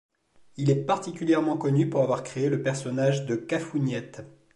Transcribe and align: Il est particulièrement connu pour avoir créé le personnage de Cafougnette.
Il 0.57 0.71
est 0.71 0.83
particulièrement 0.83 1.57
connu 1.57 1.87
pour 1.87 2.01
avoir 2.01 2.23
créé 2.23 2.49
le 2.49 2.63
personnage 2.63 3.27
de 3.27 3.35
Cafougnette. 3.35 4.23